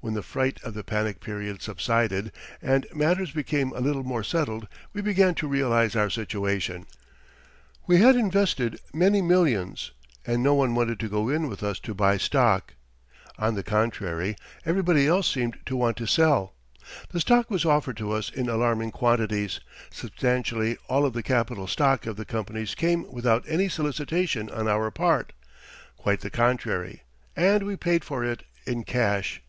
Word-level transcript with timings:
When 0.00 0.14
the 0.14 0.22
fright 0.22 0.60
of 0.62 0.74
the 0.74 0.84
panic 0.84 1.20
period 1.20 1.60
subsided, 1.60 2.30
and 2.62 2.86
matters 2.94 3.32
became 3.32 3.72
a 3.72 3.80
little 3.80 4.04
more 4.04 4.22
settled, 4.22 4.68
we 4.92 5.02
began 5.02 5.34
to 5.34 5.48
realize 5.48 5.96
our 5.96 6.08
situation. 6.08 6.86
We 7.88 7.96
had 7.96 8.14
invested 8.14 8.78
many 8.94 9.20
millions, 9.20 9.90
and 10.24 10.40
no 10.40 10.54
one 10.54 10.76
wanted 10.76 11.00
to 11.00 11.08
go 11.08 11.28
in 11.28 11.48
with 11.48 11.64
us 11.64 11.80
to 11.80 11.94
buy 11.94 12.16
stock. 12.16 12.74
On 13.40 13.56
the 13.56 13.64
contrary, 13.64 14.36
everybody 14.64 15.08
else 15.08 15.28
seemed 15.28 15.58
to 15.66 15.74
want 15.76 15.96
to 15.96 16.06
sell. 16.06 16.54
The 17.08 17.18
stock 17.18 17.50
was 17.50 17.64
offered 17.64 17.96
to 17.96 18.12
us 18.12 18.30
in 18.30 18.48
alarming 18.48 18.92
quantities 18.92 19.58
substantially 19.90 20.76
all 20.88 21.06
of 21.06 21.12
the 21.12 21.24
capital 21.24 21.66
stock 21.66 22.06
of 22.06 22.14
the 22.14 22.24
companies 22.24 22.76
came 22.76 23.04
without 23.10 23.42
any 23.48 23.68
solicitation 23.68 24.48
on 24.48 24.68
our 24.68 24.92
part 24.92 25.32
quite 25.96 26.20
the 26.20 26.30
contrary 26.30 27.02
and 27.34 27.64
we 27.64 27.74
paid 27.74 28.04
for 28.04 28.24
it 28.24 28.44
in 28.64 28.84
cash. 28.84 29.42